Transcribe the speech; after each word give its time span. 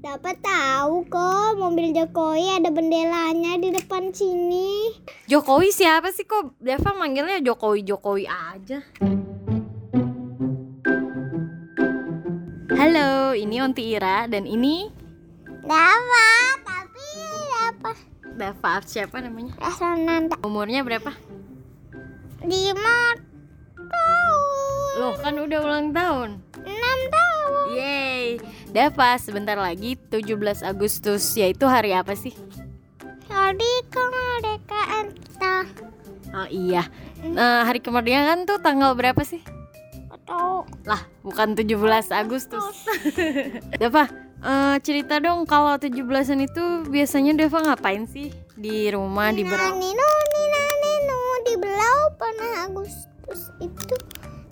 Dapat 0.00 0.40
tahu 0.40 1.04
kok 1.12 1.60
mobil 1.60 1.92
Jokowi 1.92 2.56
ada 2.56 2.72
bendelanya 2.72 3.60
di 3.60 3.68
depan 3.68 4.08
sini. 4.16 4.96
Jokowi 5.28 5.68
siapa 5.68 6.08
sih 6.08 6.24
kok 6.24 6.56
Deva 6.56 6.96
manggilnya 6.96 7.36
Jokowi 7.44 7.84
Jokowi 7.84 8.24
aja 8.24 8.80
Halo, 12.80 13.36
ini 13.36 13.60
Onti 13.60 13.92
Ira 13.92 14.24
dan 14.24 14.48
ini 14.48 14.88
Dapat, 15.68 16.56
tapi 16.64 17.08
dapat 17.52 17.96
Deva 18.40 18.72
siapa 18.88 19.20
namanya? 19.20 19.52
Rasananda 19.60 20.40
Umurnya 20.40 20.80
berapa? 20.80 21.12
lima 22.40 23.20
tahun, 23.76 24.96
Loh 24.96 25.14
kan 25.20 25.36
udah 25.36 25.60
ulang 25.60 25.92
tahun 25.92 26.40
enam 26.90 27.00
tahun. 27.06 27.64
Yeay 27.70 28.26
Deva 28.70 29.10
sebentar 29.18 29.58
lagi 29.58 29.94
17 29.98 30.62
Agustus 30.66 31.22
Yaitu 31.38 31.66
hari 31.70 31.94
apa 31.94 32.14
sih? 32.18 32.34
Hari 33.30 33.72
kemerdekaan 33.90 35.06
Oh 36.30 36.48
iya 36.50 36.86
Nah 37.22 37.66
hari 37.66 37.78
kemerdekaan 37.82 38.46
tuh 38.46 38.58
tanggal 38.58 38.94
berapa 38.98 39.22
sih? 39.22 39.42
atau 40.30 40.62
Lah 40.86 41.02
bukan 41.26 41.58
17 41.58 41.74
Agustus 42.14 42.62
Deva 43.80 44.06
eh, 44.40 44.76
cerita 44.86 45.18
dong 45.18 45.42
kalau 45.50 45.74
17-an 45.74 46.46
itu 46.46 46.64
biasanya 46.86 47.34
Deva 47.34 47.58
ngapain 47.66 48.06
sih? 48.06 48.30
Di 48.54 48.92
rumah, 48.92 49.32
di 49.32 49.42
berau 49.42 49.72
Nino, 49.74 50.10
Nina, 50.36 50.64
Nino 50.84 51.20
di 51.48 51.54
belau 51.58 52.00
pernah 52.14 52.68
Agustus 52.68 53.50
itu 53.58 53.96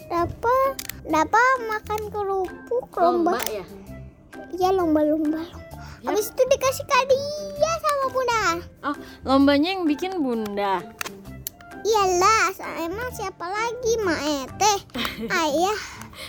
dapat 0.09 0.88
dapat 1.09 1.57
makan 1.67 2.01
kerupuk 2.13 2.87
lomba. 2.95 3.37
Lomba 3.37 3.49
ya? 3.49 3.65
Iya 4.55 4.69
lomba-lomba. 4.77 5.43
Ya. 5.99 6.15
Habis 6.15 6.31
itu 6.31 6.43
dikasih 6.47 6.87
hadiah 6.87 7.77
sama 7.83 8.07
bunda. 8.13 8.43
Oh 8.87 8.97
lombanya 9.27 9.75
yang 9.75 9.83
bikin 9.83 10.15
bunda 10.23 10.79
Iyalah, 11.79 12.53
emang 12.85 13.09
siapa 13.15 13.47
lagi 13.47 13.93
Ma 14.03 14.15
Ete? 14.19 14.75
Ayah, 15.43 15.79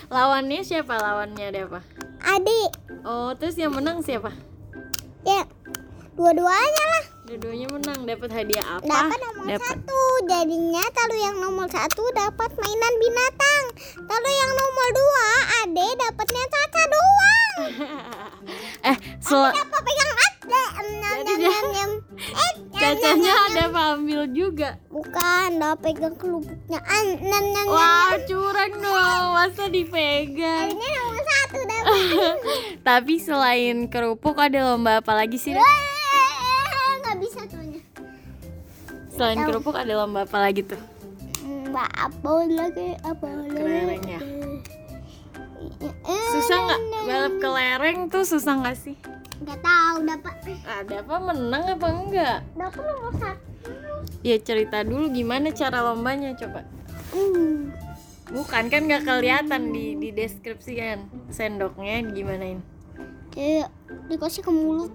Lawannya 0.07 0.61
siapa 0.61 0.93
lawannya 0.95 1.49
Deva? 1.49 1.81
adik. 2.21 2.69
Oh 3.01 3.33
terus 3.33 3.57
yang 3.57 3.73
menang 3.73 4.05
siapa? 4.05 4.29
Ya, 5.25 5.43
dua-duanya 6.13 6.83
lah. 6.95 7.03
Dua-duanya 7.25 7.67
menang 7.69 8.05
dapat 8.05 8.29
hadiah 8.29 8.77
apa? 8.77 8.85
Dapat 8.85 9.19
nomor 9.25 9.45
satu. 9.57 10.01
Jadinya 10.29 10.83
kalau 10.93 11.17
yang 11.17 11.37
nomor 11.41 11.67
satu 11.67 12.03
dapat 12.13 12.49
mainan 12.55 12.93
binatang. 13.01 13.58
Kalau 13.95 14.31
yang 14.31 14.51
nomor 14.53 14.87
dua, 14.91 15.27
adik 15.63 15.91
dapatnya 15.97 16.43
caca 16.47 16.83
doang. 16.87 17.61
eh 18.89 18.97
sel- 19.19 19.53
Apa 19.55 19.77
pegang 19.83 20.13
ade? 20.15 20.29
Eh, 22.39 22.53
cacanya 22.73 23.33
ada 23.47 23.65
ambil 23.93 24.25
juga 24.31 24.79
Bukan, 24.89 25.59
dah 25.59 25.75
pegang 25.75 26.15
kerupuknya. 26.15 26.79
An, 26.81 27.05
nyam, 27.19 27.45
nyam, 27.51 27.67
nyam. 27.67 27.67
Wah 27.69 28.15
curang 28.25 28.73
dong 28.79 29.25
masa 29.35 29.67
dipegang 29.67 30.71
Jadinya 30.71 30.89
nomor 30.95 31.23
satu 31.23 31.57
dapat. 31.63 32.35
Tapi 32.87 33.13
selain 33.19 33.77
kerupuk 33.87 34.35
ada 34.39 34.73
lomba 34.73 34.99
apa 34.99 35.13
lagi 35.13 35.37
sih? 35.37 35.53
Def? 35.53 35.61
Wah, 35.61 36.91
nggak 37.03 37.15
bisa 37.21 37.39
tuhnya. 37.47 37.81
Selain 39.13 39.39
kerupuk 39.43 39.75
ada 39.75 39.93
lomba 39.93 40.23
apa 40.23 40.37
lagi 40.39 40.63
tuh? 40.63 40.79
Mbak 41.69 41.89
apa 41.93 42.31
lagi? 42.49 42.89
Apa 43.05 43.27
lagi? 43.29 44.09
Ya? 44.09 44.21
Eh, 45.85 45.93
Susah 46.33 46.57
nggak 46.65 46.81
balap 47.05 47.33
kelereng 47.37 47.99
tuh 48.09 48.25
susah 48.25 48.57
nggak 48.57 48.73
sih? 48.73 48.97
Nggak 49.45 49.59
tahu 49.61 49.97
dapat. 50.01 50.33
Ada 50.65 50.95
apa 51.05 51.15
menang 51.21 51.63
apa 51.69 51.87
enggak? 51.93 52.37
Dapat 52.57 52.83
nomor 52.89 53.13
satu. 53.21 53.49
Ya 54.25 54.35
cerita 54.41 54.81
dulu 54.81 55.13
gimana 55.13 55.53
cara 55.53 55.85
lombanya 55.85 56.33
coba. 56.33 56.65
Hmm. 57.13 57.69
Bukan 58.33 58.63
kan 58.73 58.81
nggak 58.89 59.05
kelihatan 59.05 59.69
di 59.69 59.93
di 59.93 60.09
deskripsi 60.09 60.73
kan 60.73 60.99
sendoknya 61.29 62.01
gimanain. 62.09 62.65
Kayak 63.29 63.69
dikasih 64.09 64.41
ke 64.41 64.51
mulut. 64.51 64.93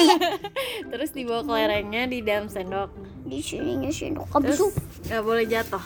Terus 0.90 1.10
dibawa 1.14 1.46
kelerengnya 1.46 2.10
di 2.10 2.22
dalam 2.22 2.50
sendok. 2.50 2.90
Di 3.26 3.42
sini 3.42 3.90
sendok 3.90 4.26
habis 4.34 4.58
Terus 4.58 4.74
nggak 5.06 5.22
boleh 5.22 5.44
jatuh. 5.46 5.84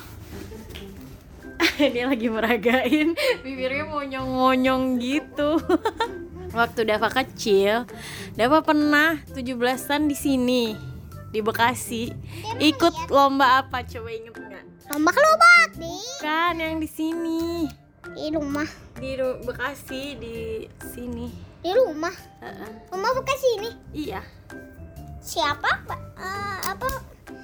Dia 1.93 2.09
lagi 2.09 2.28
meragain, 2.28 3.12
bibirnya 3.44 3.84
monyong-monyong 3.88 4.97
gitu. 5.00 5.60
Waktu 6.56 6.88
Dava 6.88 7.09
kecil, 7.12 7.87
Dava 8.34 8.65
pernah 8.65 9.20
17-an 9.32 10.09
di 10.09 10.16
sini 10.16 10.65
di 11.31 11.41
Bekasi. 11.44 12.10
Ikut 12.59 13.12
lomba 13.12 13.62
apa? 13.62 13.87
Coba 13.87 14.09
inget 14.10 14.34
nggak? 14.34 14.65
lomba 14.91 15.15
kelobak 15.15 15.70
di 15.78 15.94
Kan 16.19 16.59
yang 16.59 16.82
di 16.82 16.88
sini 16.91 17.70
di 18.10 18.26
rumah. 18.34 18.66
di 18.99 19.15
Bekasi 19.47 20.19
di 20.19 20.66
sini. 20.82 21.50
Di 21.60 21.71
rumah. 21.76 22.15
Heeh. 22.41 22.71
Rumah 22.88 23.10
bukan 23.16 23.37
sini. 23.37 23.71
Iya. 23.93 24.21
Siapa? 25.21 25.71
Eh, 26.16 26.59
apa? 26.65 26.88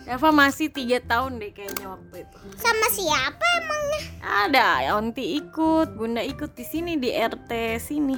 Dava 0.06 0.30
masih 0.30 0.70
tiga 0.70 1.02
tahun 1.02 1.42
deh 1.42 1.50
kayaknya 1.50 1.90
waktu 1.90 2.22
itu. 2.22 2.36
Sama 2.62 2.86
siapa 2.94 3.44
emangnya? 3.58 4.02
Ada, 4.22 4.68
Onti 4.96 5.34
ikut, 5.42 5.98
Bunda 5.98 6.22
ikut 6.22 6.54
di 6.54 6.62
sini 6.62 6.94
di 6.94 7.10
RT 7.10 7.50
sini. 7.82 8.14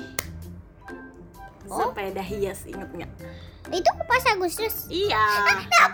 Oh. 1.69 1.89
Sepeda 1.89 2.21
hias 2.21 2.69
inget 2.69 2.89
nggak? 2.93 3.13
Itu 3.73 3.91
pas 4.05 4.25
Agustus. 4.33 4.89
Iya. 4.89 5.25
Ke 5.49 5.89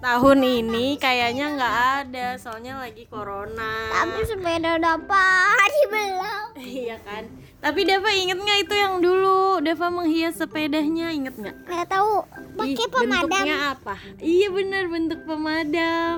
Tahun 0.00 0.38
ini 0.40 0.96
kayaknya 0.96 1.60
nggak 1.60 1.76
ada, 2.00 2.26
soalnya 2.40 2.80
lagi 2.80 3.04
corona. 3.04 3.92
Tapi 3.92 4.20
sepeda 4.24 4.80
dapat 4.80 5.68
dibelau. 5.84 6.44
iya 6.80 6.96
kan. 7.04 7.28
Tapi 7.60 7.84
Deva 7.84 8.08
inget 8.08 8.40
nggak 8.40 8.58
itu 8.64 8.74
yang 8.80 9.04
dulu 9.04 9.60
Deva 9.60 9.92
menghias 9.92 10.40
sepedanya 10.40 11.12
inget 11.12 11.36
nggak? 11.36 11.56
Nggak 11.68 11.86
tahu 11.92 12.24
pakai 12.56 12.86
pemadam. 12.88 13.28
Bentuknya 13.28 13.56
apa? 13.76 13.94
Iya 14.24 14.48
bener 14.48 14.84
bentuk 14.88 15.20
pemadam. 15.28 16.16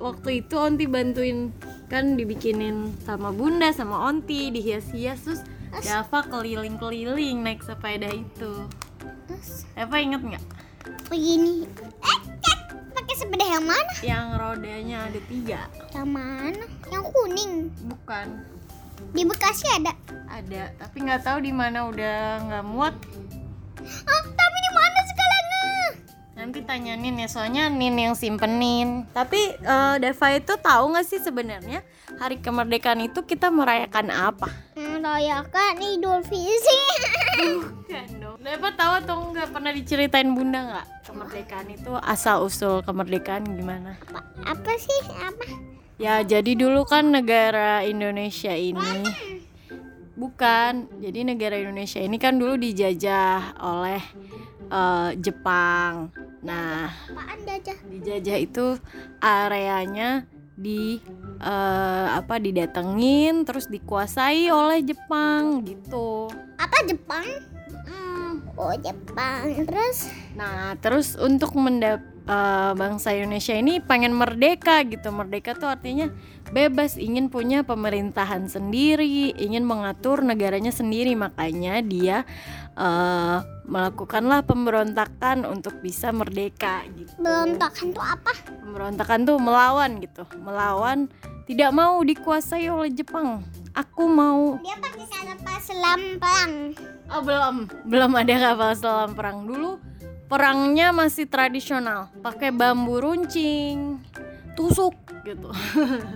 Waktu 0.00 0.28
itu 0.40 0.54
Onti 0.56 0.88
bantuin 0.88 1.52
kan 1.92 2.16
dibikinin 2.16 2.96
sama 3.04 3.28
Bunda 3.28 3.68
sama 3.76 4.08
Onti 4.08 4.48
dihias-hias 4.48 5.20
terus 5.28 5.40
Dava 5.84 6.24
keliling-keliling 6.24 7.44
naik 7.44 7.60
sepeda 7.60 8.08
itu. 8.08 8.64
Dava 9.76 9.96
inget 10.00 10.24
nggak? 10.24 10.44
begini. 11.10 11.66
Eh, 12.06 12.18
sepeda 13.20 13.44
yang 13.44 13.64
mana? 13.68 13.92
Yang 14.00 14.26
rodanya 14.40 14.98
ada 15.04 15.20
tiga. 15.28 15.60
Yang 15.92 16.08
mana? 16.08 16.64
Yang 16.88 17.04
kuning. 17.12 17.54
Bukan. 17.84 18.26
Di 19.12 19.22
Bekasi 19.28 19.66
ada. 19.68 19.92
Ada, 20.30 20.72
tapi 20.80 20.96
nggak 21.04 21.20
tahu 21.26 21.38
di 21.44 21.52
mana 21.52 21.84
udah 21.90 22.16
nggak 22.48 22.64
muat. 22.64 22.94
Ah, 24.08 24.22
tapi 24.24 24.56
di 24.60 24.70
mana 24.72 24.98
sekolahnya? 25.04 25.66
Nanti 26.40 26.58
tanya 26.64 26.94
Nin 26.96 27.20
ya, 27.20 27.28
soalnya 27.28 27.68
Nin 27.68 27.96
yang 27.98 28.14
simpenin. 28.16 29.04
Tapi 29.12 29.56
eh, 29.60 29.94
Dava 30.00 30.26
itu 30.32 30.54
tahu 30.56 30.84
nggak 30.94 31.04
sih 31.04 31.20
sebenarnya 31.20 31.84
hari 32.16 32.40
kemerdekaan 32.40 33.00
itu 33.04 33.24
kita 33.24 33.48
merayakan 33.48 34.12
apa? 34.12 34.48
Merayakan 34.76 35.80
Idul 35.80 36.20
Fitri. 36.24 36.80
Bukan 37.60 38.19
dong. 38.40 38.48
Dapat 38.48 38.72
tahu 38.76 38.92
atau 39.04 39.16
enggak 39.28 39.48
pernah 39.52 39.72
diceritain 39.72 40.28
Bunda 40.32 40.60
nggak 40.64 40.86
kemerdekaan 41.04 41.68
itu 41.68 41.92
asal 42.00 42.46
usul 42.48 42.80
kemerdekaan 42.80 43.44
gimana? 43.44 44.00
apa, 44.08 44.20
apa 44.48 44.72
sih? 44.80 45.00
Apa? 45.20 45.44
Ya 46.00 46.24
jadi 46.24 46.56
dulu 46.56 46.88
kan 46.88 47.12
negara 47.12 47.84
Indonesia 47.84 48.56
ini 48.56 49.04
bukan. 50.16 50.88
Jadi 51.04 51.20
negara 51.28 51.60
Indonesia 51.60 52.00
ini 52.00 52.16
kan 52.16 52.40
dulu 52.40 52.56
dijajah 52.56 53.60
oleh 53.60 54.00
eh, 54.72 55.10
Jepang. 55.20 56.08
Nah 56.40 56.88
Apaan 57.12 57.44
jajah? 57.44 57.76
dijajah 57.84 58.38
itu 58.40 58.66
areanya 59.20 60.24
di 60.56 61.04
eh, 61.36 62.06
apa 62.16 62.40
didatengin 62.40 63.44
terus 63.44 63.68
dikuasai 63.68 64.48
oleh 64.48 64.80
Jepang 64.80 65.60
gitu. 65.68 66.32
Apa 66.56 66.80
Jepang? 66.88 67.24
Oh 68.58 68.74
Jepang. 68.78 69.66
Terus 69.66 70.10
Nah, 70.38 70.78
terus 70.78 71.18
untuk 71.18 71.52
mendap 71.58 72.00
eh, 72.24 72.72
bangsa 72.78 73.10
Indonesia 73.12 73.54
ini 73.54 73.82
pengen 73.82 74.14
merdeka 74.14 74.82
gitu. 74.86 75.10
Merdeka 75.10 75.58
tuh 75.58 75.66
artinya 75.66 76.08
bebas, 76.54 76.94
ingin 76.94 77.28
punya 77.28 77.66
pemerintahan 77.66 78.46
sendiri, 78.46 79.34
ingin 79.34 79.66
mengatur 79.66 80.22
negaranya 80.22 80.70
sendiri. 80.70 81.18
Makanya 81.18 81.82
dia 81.82 82.22
eh, 82.78 83.38
melakukanlah 83.66 84.46
pemberontakan 84.46 85.46
untuk 85.46 85.82
bisa 85.82 86.14
merdeka 86.14 86.86
gitu. 86.94 87.10
Berontakan 87.18 87.86
tuh 87.90 88.04
apa? 88.04 88.32
Pemberontakan 88.62 89.18
tuh 89.26 89.36
melawan 89.42 89.90
gitu, 89.98 90.22
melawan 90.38 91.10
tidak 91.50 91.74
mau 91.74 91.98
dikuasai 91.98 92.70
oleh 92.70 92.94
Jepang. 92.94 93.42
Aku 93.74 94.06
mau 94.06 94.58
Dia 94.62 94.78
pakai 94.78 95.06
kapal 95.50 95.58
selam 95.62 96.00
perang. 96.22 96.52
Oh 97.10 97.22
belum, 97.26 97.66
belum 97.90 98.12
ada 98.14 98.34
kapal 98.38 98.70
selam 98.78 99.12
perang 99.18 99.42
dulu. 99.42 99.82
Perangnya 100.30 100.94
masih 100.94 101.26
tradisional, 101.26 102.06
pakai 102.22 102.54
bambu 102.54 103.02
runcing, 103.02 103.98
tusuk 104.54 104.94
gitu. 105.26 105.50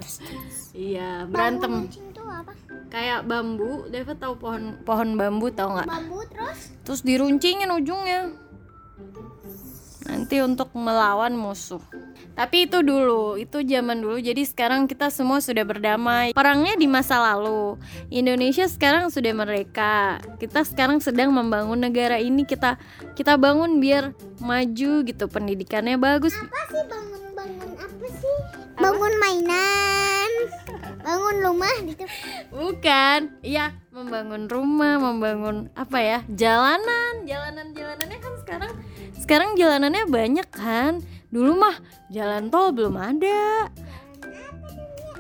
iya, 0.71 1.27
berantem. 1.27 1.91
Tuh 2.15 2.23
apa? 2.31 2.55
Kayak 2.95 3.27
bambu, 3.27 3.91
David 3.91 4.23
tahu 4.23 4.39
pohon 4.39 4.79
pohon 4.87 5.19
bambu 5.19 5.51
tahu 5.51 5.75
nggak? 5.75 5.89
Bambu 5.91 6.23
terus 6.31 6.61
Terus 6.87 7.01
diruncingin 7.03 7.75
ujungnya. 7.75 8.31
Nanti 10.05 10.41
untuk 10.45 10.73
melawan 10.77 11.33
musuh. 11.37 11.81
Tapi 12.35 12.67
itu 12.67 12.83
dulu, 12.83 13.39
itu 13.39 13.63
zaman 13.63 14.03
dulu. 14.03 14.19
Jadi 14.19 14.43
sekarang 14.43 14.91
kita 14.91 15.07
semua 15.13 15.39
sudah 15.39 15.63
berdamai. 15.63 16.35
Perangnya 16.35 16.75
di 16.75 16.91
masa 16.91 17.23
lalu. 17.23 17.79
Indonesia 18.11 18.67
sekarang 18.67 19.09
sudah 19.15 19.31
merdeka. 19.31 20.19
Kita 20.43 20.67
sekarang 20.67 20.99
sedang 20.99 21.31
membangun 21.31 21.79
negara 21.79 22.19
ini. 22.19 22.43
Kita 22.43 22.77
kita 23.15 23.39
bangun 23.39 23.79
biar 23.79 24.17
maju 24.43 24.93
gitu. 25.07 25.25
Pendidikannya 25.31 25.95
bagus. 25.95 26.35
apa 26.35 26.61
sih 26.73 26.85
bangun-bangun 26.91 27.71
apa 27.79 28.07
sih? 28.11 28.37
Bangun 28.75 29.13
mainan. 29.23 30.31
Bangun 31.05 31.37
rumah 31.45 31.75
gitu. 31.85 32.05
Bukan, 32.49 33.21
iya 33.45 33.77
membangun 33.95 34.51
rumah, 34.51 34.99
membangun 34.99 35.69
apa 35.79 35.99
ya? 36.03 36.19
Jalanan, 36.33 37.29
jalanan 37.29 37.44
sekarang 39.25 39.57
jalanannya 39.57 40.05
banyak 40.05 40.49
kan. 40.53 41.01
Dulu 41.33 41.57
mah 41.57 41.81
jalan 42.13 42.53
tol 42.53 42.77
belum 42.77 42.93
ada. 43.01 43.73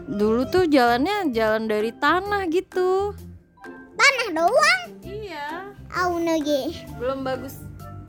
Dulu 0.04 0.44
tuh 0.52 0.68
jalannya 0.68 1.32
jalan 1.32 1.64
dari 1.64 1.88
tanah 1.88 2.44
gitu. 2.52 3.16
Tanah 3.96 4.28
doang. 4.36 4.82
Iya, 5.00 5.72
Au 5.96 6.20
nege. 6.20 6.84
belum 7.00 7.24
bagus. 7.24 7.56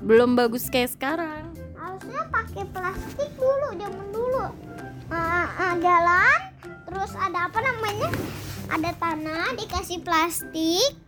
Belum 0.03 0.35
bagus 0.35 0.67
kayak 0.67 0.91
sekarang. 0.99 1.55
Harusnya 1.79 2.27
pakai 2.27 2.67
plastik 2.75 3.31
dulu 3.39 3.79
zaman 3.79 4.07
dulu. 4.11 4.45
Ah, 5.07 5.47
ah, 5.55 5.73
jalan, 5.79 6.39
terus 6.91 7.15
ada 7.15 7.47
apa 7.47 7.59
namanya? 7.63 8.11
Ada 8.67 8.91
tanah 8.99 9.55
dikasih 9.55 10.03
plastik. 10.03 10.99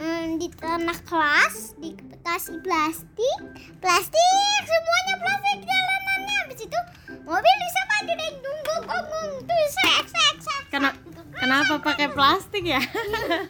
Hmm, 0.00 0.40
di 0.40 0.48
tanah 0.48 0.96
kelas 1.04 1.76
dikasih 2.22 2.62
plastik, 2.62 3.38
plastik 3.82 4.62
semuanya 4.62 5.14
plastik 5.18 5.58
jalanannya. 5.66 6.36
Habis 6.46 6.60
itu 6.70 6.78
mobil 7.26 7.54
bisa 7.66 7.80
maju 7.82 8.12
dan 8.14 8.34
tunggu 8.38 8.74
gongong 8.86 9.30
tuh 9.42 9.62
sek 9.66 10.04
sek 10.06 10.36
sek. 10.38 10.62
Kena, 10.70 10.94
kenapa 11.34 11.82
pakai 11.82 12.14
plastik 12.14 12.62
ya? 12.62 12.78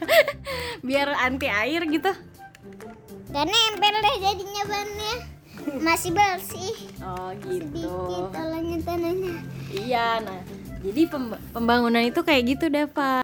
Biar 0.89 1.13
anti 1.21 1.53
air 1.53 1.85
gitu. 1.85 2.17
Gak 3.29 3.45
nempel 3.45 3.93
deh 3.93 4.17
jadinya 4.25 4.65
bannya. 4.65 5.15
Masih 5.77 6.11
bersih. 6.17 6.73
Oh 7.05 7.29
gitu. 7.45 7.77
Sedikit 7.77 8.25
tanahnya 8.33 8.79
tanahnya. 8.89 9.35
Iya, 9.69 10.07
nah 10.25 10.41
jadi 10.81 11.13
pem- 11.13 11.41
pembangunan 11.53 12.01
itu 12.01 12.25
kayak 12.25 12.57
gitu 12.57 12.73
Dava. 12.73 13.21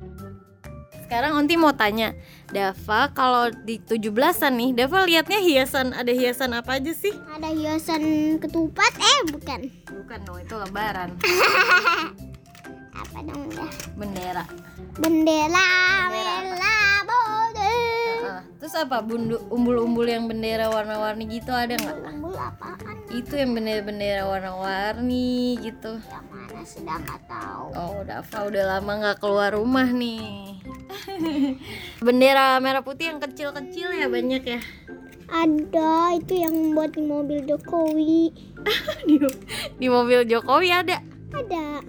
Sekarang 1.08 1.40
Onti 1.40 1.56
mau 1.56 1.72
tanya, 1.72 2.12
Dava 2.52 3.08
kalau 3.16 3.48
di 3.48 3.80
17-an 3.80 4.52
nih, 4.52 4.70
Dava 4.76 5.08
liatnya 5.08 5.40
hiasan 5.40 5.96
ada 5.96 6.12
hiasan 6.12 6.52
apa 6.52 6.76
aja 6.76 6.92
sih? 6.92 7.16
Ada 7.32 7.48
hiasan 7.48 8.36
ketupat, 8.36 8.92
eh 9.00 9.20
bukan. 9.32 9.72
Bukan 9.88 10.18
dong, 10.28 10.36
itu 10.36 10.52
lebaran. 10.60 11.16
Apa 12.98 13.24
dong 13.24 13.48
ya? 13.56 13.64
Bendera. 13.96 14.44
Bendera 15.00 15.64
Bendera 16.12 16.36
merah. 16.44 16.88
Heeh. 18.28 18.42
Terus 18.60 18.74
apa? 18.76 19.00
Bundu, 19.00 19.40
umbul-umbul 19.48 20.04
yang 20.04 20.28
bendera 20.28 20.68
warna-warni 20.68 21.24
gitu 21.30 21.54
ada 21.54 21.72
nggak? 21.72 21.96
Umbul 22.12 22.36
apaan? 22.36 22.96
Itu 23.08 23.40
yang 23.40 23.56
bendera-bendera 23.56 24.28
warna-warni 24.28 25.56
gitu. 25.64 25.96
Yang 26.04 26.26
mana 26.28 26.62
sudah 26.68 26.96
nggak 27.00 27.20
tahu. 27.24 27.66
Oh, 27.72 27.98
Dava 28.04 28.38
udah 28.44 28.64
lama 28.76 28.92
nggak 29.00 29.18
keluar 29.24 29.50
rumah 29.56 29.88
nih. 29.88 30.47
bendera 32.04 32.58
merah 32.62 32.82
putih 32.82 33.14
yang 33.14 33.20
kecil-kecil 33.22 33.94
ya 33.94 34.06
banyak 34.06 34.42
ya. 34.44 34.60
Ada 35.28 36.16
itu 36.16 36.40
yang 36.40 36.72
buat 36.72 36.96
di 36.96 37.04
mobil 37.04 37.44
Jokowi. 37.44 38.32
di, 39.08 39.20
di 39.76 39.86
mobil 39.92 40.24
Jokowi 40.24 40.68
ada. 40.72 41.04
Ada. 41.36 41.84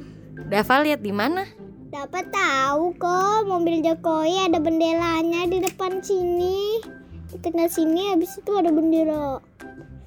Dava 0.52 0.76
lihat 0.84 1.00
di 1.00 1.16
mana? 1.16 1.48
Dapat 1.90 2.30
tahu 2.30 2.94
kok 3.00 3.48
mobil 3.48 3.80
Jokowi 3.80 4.44
ada 4.44 4.60
benderanya 4.60 5.48
di 5.48 5.64
depan 5.64 6.04
sini. 6.04 6.84
Di 7.32 7.38
tengah 7.40 7.72
sini 7.72 8.12
habis 8.12 8.36
itu 8.36 8.52
ada 8.54 8.70
bendera. 8.70 9.40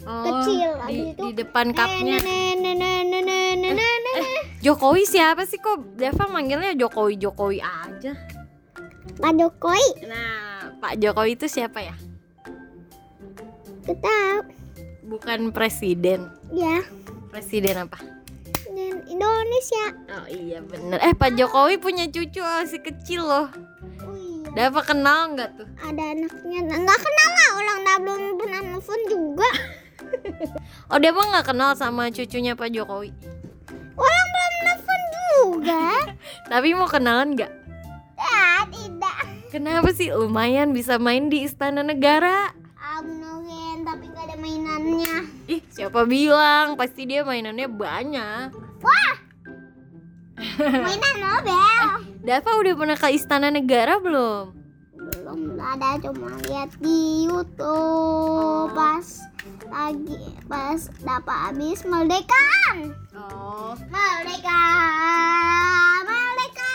Oh, 0.02 0.24
Kecil, 0.26 0.70
di, 0.90 1.14
itu 1.14 1.22
di 1.30 1.32
depan 1.40 1.70
kapnya. 1.70 2.18
Jokowi 4.62 5.02
siapa 5.06 5.46
sih 5.46 5.62
kok? 5.62 5.94
Dava 5.94 6.26
manggilnya 6.28 6.74
Jokowi 6.74 7.16
Jokowi 7.16 7.58
aja. 7.62 8.41
Pak 9.18 9.32
Jokowi. 9.34 9.86
Nah, 10.06 10.72
Pak 10.78 10.96
Jokowi 10.96 11.34
itu 11.34 11.46
siapa 11.46 11.80
ya? 11.80 11.94
Kita 13.82 14.46
Bukan 15.02 15.52
presiden. 15.52 16.30
ya 16.48 16.80
Presiden 17.28 17.84
apa? 17.84 17.98
dan 18.72 19.04
Indonesia. 19.04 19.84
Oh 20.16 20.24
iya 20.26 20.64
bener. 20.64 20.96
Eh 21.04 21.12
Pak 21.12 21.36
Jokowi 21.36 21.76
punya 21.76 22.08
cucu 22.08 22.40
masih 22.40 22.80
kecil 22.80 23.20
loh. 23.20 23.52
Oh 24.00 24.16
iya. 24.16 24.48
Dava 24.48 24.80
kenal 24.80 25.36
nggak 25.36 25.60
tuh? 25.60 25.68
Ada 25.76 26.02
anaknya. 26.16 26.60
Nggak 26.72 27.00
kenal 27.04 27.28
lah 27.28 27.48
orang 27.52 27.78
dah 27.78 27.96
belum 28.00 28.20
pernah 28.40 28.60
nelfon 28.64 29.00
juga. 29.06 29.50
Oh 30.88 30.96
Dava 30.96 31.20
nggak 31.20 31.46
kenal 31.46 31.72
sama 31.72 32.08
cucunya 32.08 32.52
Pak 32.52 32.72
Jokowi. 32.72 33.12
Orang 33.92 34.26
belum 34.28 34.52
nelfon 34.62 35.00
juga. 35.12 35.84
Tapi 36.52 36.68
mau 36.72 36.88
kenalan 36.88 37.36
nggak? 37.36 37.52
Kenapa 39.52 39.92
sih 39.92 40.08
lumayan 40.08 40.72
bisa 40.72 40.96
main 40.96 41.28
di 41.28 41.44
Istana 41.44 41.84
Negara? 41.84 42.56
Amnogen 42.96 43.84
tapi 43.84 44.08
nggak 44.08 44.24
ada 44.24 44.36
mainannya. 44.40 45.14
Ih 45.44 45.60
siapa 45.68 46.08
bilang? 46.08 46.74
Pasti 46.74 47.04
dia 47.04 47.20
mainannya 47.20 47.68
banyak. 47.68 48.48
Wah. 48.80 49.14
Mainan 50.56 51.16
mobil. 51.20 51.84
Dava 52.24 52.50
udah 52.56 52.74
pernah 52.74 52.96
ke 52.96 53.08
Istana 53.12 53.52
Negara 53.52 54.00
belum? 54.00 54.64
belum 55.02 55.58
ada 55.58 55.98
cuma 55.98 56.30
lihat 56.46 56.72
di 56.78 57.26
YouTube 57.26 58.70
pas 58.70 59.02
lagi 59.66 60.14
pas 60.46 60.78
dapat 61.02 61.36
habis 61.50 61.82
merdeka 61.82 62.46
Oh. 63.12 63.74
merdeka 63.90 64.62
merdeka 66.06 66.72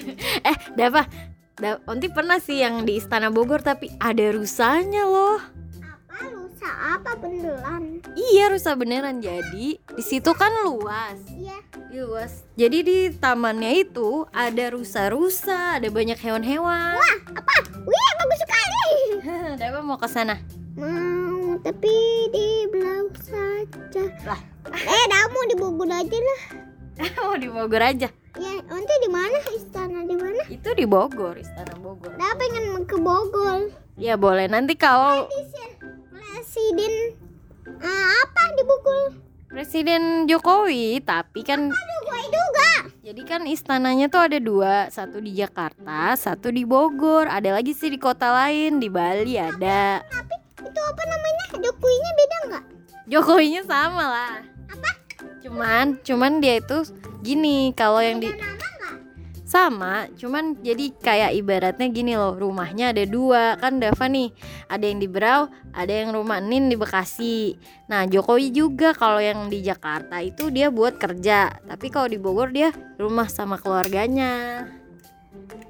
Eh 0.50 0.56
Dava, 0.72 1.04
Da- 1.04 1.35
Onti 1.58 2.12
pernah 2.12 2.36
sih 2.36 2.60
yang 2.60 2.84
di 2.84 3.00
Istana 3.00 3.32
Bogor 3.32 3.64
tapi 3.64 3.88
ada 3.96 4.28
rusanya 4.28 5.08
loh. 5.08 5.40
apa 5.80 6.28
lusa 6.28 6.68
apa 6.92 7.16
beneran 7.16 8.04
Iya 8.12 8.52
rusa 8.52 8.76
beneran 8.76 9.24
jadi 9.24 9.80
di 9.80 10.02
situ 10.04 10.36
kan 10.36 10.52
luas. 10.62 11.16
iya 11.32 11.56
Luas. 11.96 12.44
Jadi 12.60 12.78
di 12.84 12.98
tamannya 13.08 13.88
itu 13.88 14.28
ada 14.28 14.68
rusa-rusa, 14.68 15.80
ada 15.80 15.88
banyak 15.88 16.20
hewan-hewan. 16.20 16.92
wah 16.92 17.16
apa 17.32 17.54
wih 17.72 18.08
bagus 18.20 18.40
sekali 18.44 18.92
Dava 19.60 19.80
mau 19.80 19.96
ke 19.96 20.04
sana. 20.06 20.36
mau 20.76 21.56
tapi 21.64 21.88
di 22.28 22.68
belau 22.68 23.08
saja 23.16 24.04
Lah, 24.28 24.40
eh 24.76 25.04
kamu 25.08 25.40
di 25.48 25.56
Bogor 25.56 25.88
aja 25.88 26.18
lah 26.20 26.40
mau 27.16 27.32
di 27.32 27.48
Bogor 27.48 27.80
aja. 27.80 28.12
Ya 28.36 28.54
nanti 28.62 28.94
di 29.00 29.10
mana 29.10 29.38
istana 29.50 30.00
di 30.04 30.16
mana 30.16 30.42
Itu 30.46 30.70
di 30.72 30.84
Bogor, 30.84 31.34
Istana 31.36 31.74
Bogor. 31.78 32.12
dah 32.14 32.32
pengen 32.36 32.84
ke 32.84 32.96
Bogor 32.96 33.72
Ya 33.96 34.12
boleh. 34.14 34.44
Nanti 34.44 34.76
kalau 34.76 35.24
presiden 35.24 35.70
presiden 36.12 36.92
ah, 37.80 38.06
apa 38.20 38.42
di 38.52 38.62
Bogor 38.62 39.04
Presiden 39.46 40.28
Jokowi, 40.28 41.00
tapi 41.00 41.40
kan 41.40 41.72
aduh 41.72 42.00
gue 42.04 42.22
juga 42.28 42.70
jadi 43.00 43.22
kan 43.22 43.42
istananya 43.46 44.10
tuh 44.10 44.26
ada 44.26 44.36
dua, 44.36 44.90
satu 44.90 45.22
di 45.22 45.32
Jakarta, 45.32 46.12
satu 46.18 46.50
di 46.50 46.66
Bogor. 46.66 47.30
Ada 47.30 47.54
lagi 47.54 47.70
sih 47.70 47.86
di 47.86 47.96
kota 47.96 48.34
lain, 48.34 48.82
di 48.82 48.90
Bali 48.90 49.38
ada. 49.38 50.02
tapi 50.02 50.34
itu 50.60 50.80
apa 50.82 51.02
namanya 51.06 51.44
Jokowinya 51.62 52.12
beda 52.12 52.38
nggak 52.50 52.64
Jokowinya 53.06 53.62
sama 53.64 54.04
lah. 54.04 54.34
apa 54.66 54.90
Cuman, 55.46 56.02
cuman 56.02 56.42
dia 56.42 56.58
itu 56.58 56.82
gini, 57.22 57.70
kalau 57.70 58.02
yang 58.02 58.18
di 58.18 58.34
sama, 59.46 60.10
cuman 60.18 60.58
jadi 60.58 60.90
kayak 60.98 61.38
ibaratnya 61.38 61.86
gini 61.86 62.18
loh, 62.18 62.34
rumahnya 62.34 62.90
ada 62.90 63.06
dua 63.06 63.54
kan 63.62 63.78
Dava 63.78 64.10
nih, 64.10 64.34
ada 64.66 64.82
yang 64.82 64.98
di 64.98 65.06
Berau, 65.06 65.46
ada 65.70 65.88
yang 65.94 66.10
rumah 66.10 66.42
Nin 66.42 66.66
di 66.66 66.74
Bekasi. 66.74 67.54
Nah 67.86 68.10
Jokowi 68.10 68.50
juga 68.50 68.90
kalau 68.90 69.22
yang 69.22 69.46
di 69.46 69.62
Jakarta 69.62 70.18
itu 70.18 70.50
dia 70.50 70.66
buat 70.74 70.98
kerja, 70.98 71.62
tapi 71.62 71.86
kalau 71.94 72.10
di 72.10 72.18
Bogor 72.18 72.50
dia 72.50 72.74
rumah 72.98 73.30
sama 73.30 73.54
keluarganya. 73.54 74.66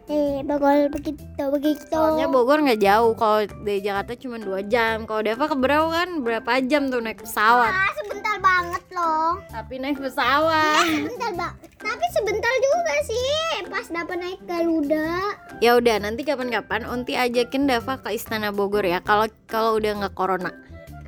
Eh, 0.08 0.40
bakal 0.46 0.88
begitu 0.88 1.42
begitu. 1.52 1.84
Soalnya 1.92 2.32
Bogor 2.32 2.64
nggak 2.64 2.80
jauh, 2.80 3.12
kalau 3.12 3.44
dari 3.60 3.84
Jakarta 3.84 4.16
cuma 4.16 4.40
dua 4.40 4.64
jam. 4.64 5.04
Kalau 5.04 5.20
Dava 5.20 5.44
ke 5.52 5.56
Berau 5.58 5.92
kan 5.92 6.24
berapa 6.24 6.64
jam 6.64 6.88
tuh 6.88 7.04
naik 7.04 7.20
pesawat? 7.20 7.76
Ah, 7.76 7.92
sebentar 7.92 8.25
banget 8.56 8.84
loh. 8.96 9.36
Tapi 9.52 9.74
naik 9.76 10.00
pesawat. 10.00 10.88
Sebentar, 10.88 11.30
Bang. 11.36 11.54
Tapi 11.76 12.04
sebentar 12.16 12.54
juga 12.56 12.94
sih 13.04 13.28
pas 13.68 13.86
dapat 13.92 14.16
naik 14.16 14.40
Garuda. 14.48 15.36
Ya 15.60 15.76
udah 15.76 16.00
nanti 16.00 16.24
kapan-kapan 16.24 16.88
Unti 16.88 17.12
ajakin 17.12 17.68
Dava 17.68 18.00
ke 18.00 18.16
Istana 18.16 18.56
Bogor 18.56 18.88
ya. 18.88 19.04
Kalau 19.04 19.28
kalau 19.44 19.76
udah 19.76 20.00
nggak 20.00 20.16
corona. 20.16 20.48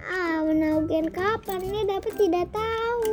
Ah, 0.08 0.44
menaugen 0.44 1.08
kapan 1.08 1.60
nih 1.64 1.88
dapat 1.88 2.12
tidak 2.20 2.52
tahu. 2.52 3.04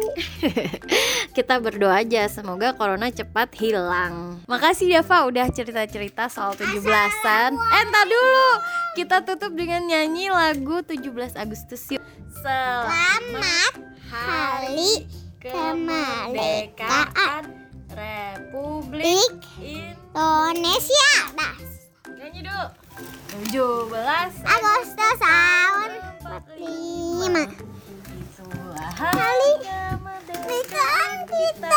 Kita 1.35 1.59
berdoa 1.59 2.03
aja 2.03 2.27
semoga 2.27 2.75
corona 2.75 3.07
cepat 3.11 3.55
hilang. 3.55 4.43
Makasih 4.51 4.99
Dava 4.99 5.31
udah 5.31 5.47
cerita-cerita 5.47 6.27
soal 6.27 6.59
17-an. 6.59 7.55
Eh, 7.55 7.79
entar 7.83 8.03
dulu. 8.03 8.51
Kita 8.99 9.23
tutup 9.23 9.55
dengan 9.55 9.83
nyanyi 9.87 10.27
lagu 10.27 10.83
17 10.83 11.39
Agustus 11.39 11.83
yuk. 11.87 12.03
Selamat 12.43 13.94
Hari 14.05 15.09
kemerdekaan 15.41 17.49
Republik 17.89 19.33
Indonesia. 19.57 21.09
Dah. 21.33 21.57
Nyanyi 22.13 22.45
dulu. 22.45 22.65
17 23.51 23.91
Agustus 24.45 25.17
tahun 25.19 25.89
45 26.21 27.49
45. 27.49 27.57
Itulah 28.15 28.91
Hari 28.95 29.51
kemerdekaan 29.65 30.21
kemerdekaan 30.29 31.17
kita. 31.27 31.75